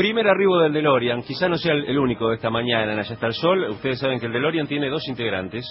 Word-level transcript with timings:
Primer 0.00 0.26
arribo 0.28 0.58
del 0.58 0.72
DeLorean, 0.72 1.22
quizá 1.24 1.46
no 1.46 1.58
sea 1.58 1.74
el, 1.74 1.98
único 1.98 2.30
de 2.30 2.36
esta 2.36 2.48
mañana 2.48 2.94
en 2.94 2.98
Allá 3.00 3.12
está 3.12 3.26
el 3.26 3.34
Sol. 3.34 3.68
Ustedes 3.68 3.98
saben 3.98 4.18
que 4.18 4.24
el 4.24 4.32
DeLorean 4.32 4.66
tiene 4.66 4.88
dos 4.88 5.06
integrantes 5.08 5.62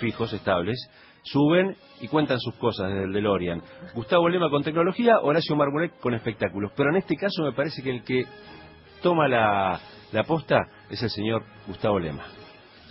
fijos, 0.00 0.32
estables. 0.32 0.90
Suben 1.22 1.76
y 2.00 2.08
cuentan 2.08 2.40
sus 2.40 2.56
cosas 2.56 2.88
desde 2.88 3.04
el 3.04 3.12
DeLorean. 3.12 3.62
Gustavo 3.94 4.28
Lema 4.28 4.50
con 4.50 4.64
tecnología, 4.64 5.20
Horacio 5.20 5.54
Marmurek 5.54 6.00
con 6.00 6.14
espectáculos. 6.14 6.72
Pero 6.76 6.90
en 6.90 6.96
este 6.96 7.14
caso 7.14 7.44
me 7.44 7.52
parece 7.52 7.80
que 7.80 7.90
el 7.90 8.02
que 8.02 8.24
toma 9.04 9.28
la, 9.28 9.78
la 10.10 10.24
posta 10.24 10.56
es 10.90 11.00
el 11.04 11.10
señor 11.10 11.44
Gustavo 11.68 12.00
Lema. 12.00 12.24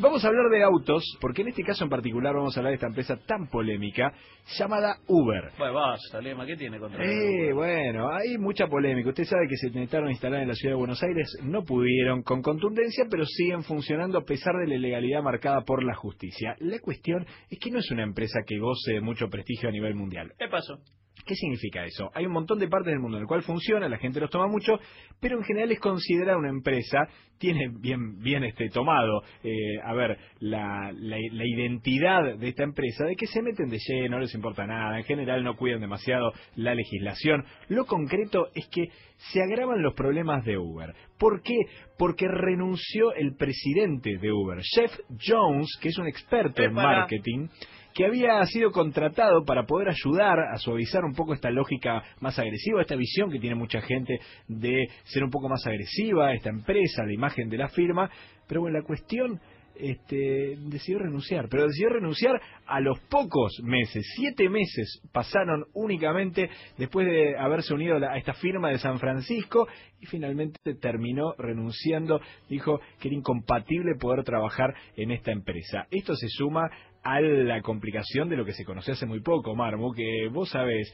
Vamos 0.00 0.24
a 0.24 0.28
hablar 0.28 0.48
de 0.50 0.62
autos, 0.62 1.04
porque 1.20 1.42
en 1.42 1.48
este 1.48 1.62
caso 1.62 1.84
en 1.84 1.90
particular 1.90 2.34
vamos 2.34 2.56
a 2.56 2.60
hablar 2.60 2.70
de 2.70 2.76
esta 2.76 2.86
empresa 2.86 3.18
tan 3.26 3.48
polémica 3.48 4.14
llamada 4.58 4.96
Uber. 5.06 5.50
Bueno, 5.58 5.74
basta, 5.74 6.22
Lema, 6.22 6.46
¿qué 6.46 6.56
tiene 6.56 6.78
contra 6.78 7.04
Eh, 7.04 7.52
bueno, 7.52 8.10
hay 8.10 8.38
mucha 8.38 8.66
polémica. 8.66 9.10
Usted 9.10 9.24
sabe 9.24 9.46
que 9.46 9.56
se 9.56 9.66
intentaron 9.66 10.08
instalar 10.08 10.40
en 10.40 10.48
la 10.48 10.54
ciudad 10.54 10.72
de 10.72 10.78
Buenos 10.78 11.02
Aires, 11.02 11.36
no 11.42 11.64
pudieron 11.64 12.22
con 12.22 12.40
contundencia, 12.40 13.04
pero 13.10 13.26
siguen 13.26 13.62
funcionando 13.62 14.16
a 14.16 14.24
pesar 14.24 14.54
de 14.54 14.68
la 14.68 14.76
ilegalidad 14.76 15.22
marcada 15.22 15.60
por 15.66 15.84
la 15.84 15.94
justicia. 15.94 16.56
La 16.60 16.78
cuestión 16.78 17.26
es 17.50 17.58
que 17.58 17.70
no 17.70 17.80
es 17.80 17.90
una 17.90 18.02
empresa 18.02 18.40
que 18.46 18.58
goce 18.58 18.94
de 18.94 19.00
mucho 19.02 19.28
prestigio 19.28 19.68
a 19.68 19.72
nivel 19.72 19.94
mundial. 19.96 20.32
¿Qué 20.38 20.48
pasó? 20.48 20.78
¿Qué 21.24 21.34
significa 21.34 21.84
eso? 21.84 22.10
Hay 22.14 22.26
un 22.26 22.32
montón 22.32 22.58
de 22.58 22.68
partes 22.68 22.92
del 22.92 23.00
mundo 23.00 23.16
en 23.16 23.22
el 23.22 23.28
cual 23.28 23.42
funciona, 23.42 23.88
la 23.88 23.98
gente 23.98 24.20
los 24.20 24.30
toma 24.30 24.46
mucho, 24.46 24.78
pero 25.20 25.38
en 25.38 25.44
general 25.44 25.70
es 25.72 25.80
considerada 25.80 26.38
una 26.38 26.48
empresa, 26.48 27.06
tiene 27.38 27.68
bien, 27.78 28.18
bien 28.20 28.44
este 28.44 28.68
tomado, 28.68 29.22
eh, 29.42 29.80
a 29.84 29.94
ver, 29.94 30.18
la, 30.40 30.92
la, 30.92 31.16
la 31.32 31.46
identidad 31.46 32.36
de 32.38 32.48
esta 32.48 32.64
empresa, 32.64 33.04
de 33.04 33.16
que 33.16 33.26
se 33.26 33.42
meten 33.42 33.68
de 33.68 33.78
lleno, 33.78 34.16
no 34.16 34.20
les 34.20 34.34
importa 34.34 34.66
nada, 34.66 34.98
en 34.98 35.04
general 35.04 35.44
no 35.44 35.56
cuidan 35.56 35.80
demasiado 35.80 36.32
la 36.56 36.74
legislación. 36.74 37.44
Lo 37.68 37.86
concreto 37.86 38.48
es 38.54 38.68
que 38.68 38.88
se 39.32 39.42
agravan 39.42 39.82
los 39.82 39.94
problemas 39.94 40.44
de 40.44 40.58
Uber. 40.58 40.94
¿Por 41.18 41.42
qué? 41.42 41.56
Porque 41.98 42.26
renunció 42.28 43.12
el 43.14 43.36
presidente 43.36 44.16
de 44.18 44.32
Uber, 44.32 44.58
Jeff 44.74 44.92
Jones, 45.26 45.68
que 45.80 45.88
es 45.88 45.98
un 45.98 46.08
experto 46.08 46.62
en 46.62 46.72
marketing, 46.72 47.48
que 47.94 48.04
había 48.04 48.44
sido 48.46 48.70
contratado 48.70 49.44
para 49.44 49.64
poder 49.64 49.88
ayudar 49.88 50.38
a 50.52 50.56
suavizar 50.58 51.04
un 51.04 51.14
poco 51.14 51.34
esta 51.34 51.50
lógica 51.50 52.02
más 52.20 52.38
agresiva, 52.38 52.82
esta 52.82 52.96
visión 52.96 53.30
que 53.30 53.38
tiene 53.38 53.56
mucha 53.56 53.80
gente 53.80 54.18
de 54.48 54.88
ser 55.04 55.24
un 55.24 55.30
poco 55.30 55.48
más 55.48 55.66
agresiva, 55.66 56.32
esta 56.32 56.50
empresa, 56.50 57.04
la 57.04 57.12
imagen 57.12 57.48
de 57.48 57.58
la 57.58 57.68
firma. 57.68 58.10
Pero 58.46 58.62
bueno, 58.62 58.78
la 58.78 58.84
cuestión 58.84 59.40
este, 59.82 60.56
decidió 60.68 60.98
renunciar, 60.98 61.48
pero 61.48 61.66
decidió 61.66 61.90
renunciar 61.90 62.40
a 62.66 62.80
los 62.80 62.98
pocos 63.08 63.60
meses, 63.62 64.04
siete 64.16 64.48
meses 64.48 65.00
pasaron 65.12 65.64
únicamente 65.74 66.50
después 66.78 67.06
de 67.06 67.36
haberse 67.38 67.74
unido 67.74 67.96
a 67.96 68.16
esta 68.16 68.34
firma 68.34 68.70
de 68.70 68.78
San 68.78 68.98
Francisco 68.98 69.66
y 70.00 70.06
finalmente 70.06 70.58
terminó 70.80 71.34
renunciando, 71.38 72.20
dijo 72.48 72.80
que 73.00 73.08
era 73.08 73.16
incompatible 73.16 73.94
poder 73.98 74.24
trabajar 74.24 74.74
en 74.96 75.10
esta 75.10 75.32
empresa. 75.32 75.86
Esto 75.90 76.14
se 76.16 76.28
suma 76.28 76.70
a 77.02 77.20
la 77.20 77.62
complicación 77.62 78.28
de 78.28 78.36
lo 78.36 78.44
que 78.44 78.52
se 78.52 78.64
conoció 78.64 78.92
hace 78.92 79.06
muy 79.06 79.20
poco, 79.20 79.54
Marmo, 79.54 79.92
que 79.92 80.28
vos 80.30 80.50
sabés, 80.50 80.92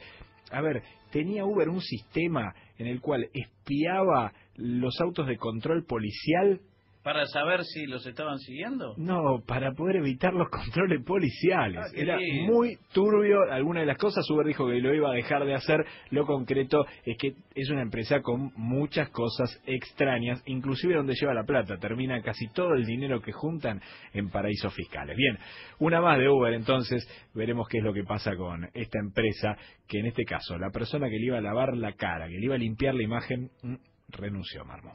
a 0.51 0.61
ver, 0.61 0.81
tenía 1.11 1.45
Uber 1.45 1.69
un 1.69 1.81
sistema 1.81 2.53
en 2.77 2.87
el 2.87 3.01
cual 3.01 3.27
espiaba 3.33 4.33
los 4.55 4.99
autos 5.01 5.27
de 5.27 5.37
control 5.37 5.85
policial 5.85 6.61
¿Para 7.07 7.25
saber 7.27 7.63
si 7.63 7.85
los 7.85 8.05
estaban 8.05 8.37
siguiendo? 8.39 8.93
no, 8.97 9.41
para 9.47 9.71
poder 9.71 9.95
evitar 9.95 10.33
los 10.33 10.49
controles 10.49 11.05
policiales. 11.05 11.79
Ah, 11.81 11.89
Era 11.95 12.17
muy 12.45 12.77
turbio 12.91 13.43
alguna 13.49 13.79
de 13.79 13.85
las 13.85 13.97
cosas. 13.97 14.29
Uber 14.29 14.45
dijo 14.45 14.67
que 14.67 14.81
lo 14.81 14.93
iba 14.93 15.09
a 15.09 15.13
dejar 15.13 15.45
de 15.45 15.53
hacer. 15.53 15.85
Lo 16.09 16.25
concreto 16.25 16.85
es 17.05 17.15
que 17.17 17.35
es 17.55 17.69
una 17.69 17.83
empresa 17.83 18.19
con 18.21 18.51
muchas 18.57 19.07
cosas 19.11 19.57
extrañas, 19.65 20.43
inclusive 20.47 20.95
donde 20.95 21.15
lleva 21.15 21.33
la 21.33 21.45
plata. 21.45 21.77
Termina 21.77 22.21
casi 22.21 22.49
todo 22.49 22.73
el 22.73 22.85
dinero 22.85 23.21
que 23.21 23.31
juntan 23.31 23.79
en 24.11 24.29
paraísos 24.29 24.73
fiscales. 24.73 25.15
Bien, 25.15 25.37
una 25.79 26.01
más 26.01 26.19
de 26.19 26.27
Uber 26.27 26.51
entonces. 26.51 27.07
Veremos 27.33 27.69
qué 27.69 27.77
es 27.77 27.85
lo 27.85 27.93
que 27.93 28.03
pasa 28.03 28.35
con 28.35 28.67
esta 28.73 28.99
empresa, 28.99 29.55
que 29.87 29.99
en 29.99 30.07
este 30.07 30.25
caso 30.25 30.57
la 30.57 30.71
persona 30.71 31.07
que 31.07 31.19
le 31.19 31.27
iba 31.27 31.37
a 31.37 31.41
lavar 31.41 31.77
la 31.77 31.93
cara, 31.93 32.27
que 32.27 32.37
le 32.37 32.43
iba 32.47 32.55
a 32.55 32.57
limpiar 32.57 32.95
la 32.95 33.03
imagen, 33.03 33.49
mm, 33.63 33.75
renunció, 34.09 34.65
Marmo. 34.65 34.91